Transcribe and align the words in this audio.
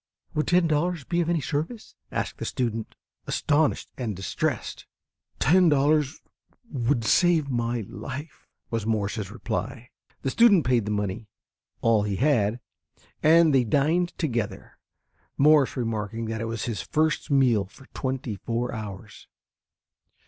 "Would 0.33 0.47
ten 0.47 0.65
dollars 0.65 1.03
be 1.03 1.21
of 1.21 1.29
any 1.29 1.41
service?" 1.41 1.93
asked 2.11 2.39
the 2.39 2.45
student, 2.45 2.95
astonished 3.27 3.91
and 3.99 4.15
distressed. 4.15 4.87
"Ten 5.37 5.69
dollars 5.69 6.23
would 6.71 7.05
save 7.05 7.51
my 7.51 7.81
life," 7.81 8.47
was 8.71 8.83
Morse's 8.83 9.29
reply. 9.29 9.91
The 10.23 10.31
student 10.31 10.65
paid 10.65 10.85
the 10.85 10.91
money 10.91 11.27
all 11.81 12.01
he 12.01 12.15
had 12.15 12.59
and 13.21 13.53
they 13.53 13.63
dined 13.63 14.17
together, 14.17 14.79
Morse 15.37 15.77
remarking 15.77 16.25
that 16.29 16.41
it 16.41 16.45
was 16.45 16.65
his 16.65 16.81
first 16.81 17.29
meal 17.29 17.65
for 17.65 17.85
twenty 17.93 18.37
four 18.37 18.73
hours. 18.73 19.27